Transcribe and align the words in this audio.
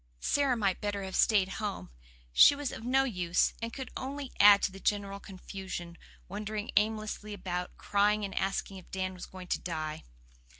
Sara 0.19 0.57
might 0.57 0.81
better 0.81 1.03
have 1.03 1.15
stayed 1.15 1.47
home; 1.61 1.91
she 2.33 2.55
was 2.55 2.71
of 2.71 2.83
no 2.83 3.03
use, 3.03 3.53
and 3.61 3.71
could 3.71 3.91
only 3.95 4.31
add 4.39 4.63
to 4.63 4.71
the 4.71 4.79
general 4.79 5.19
confusion, 5.19 5.95
wandering 6.27 6.71
aimlessly 6.75 7.35
about, 7.35 7.77
crying 7.77 8.25
and 8.25 8.33
asking 8.33 8.77
if 8.77 8.89
Dan 8.89 9.13
was 9.13 9.27
going 9.27 9.49
to 9.49 9.59
die. 9.61 10.03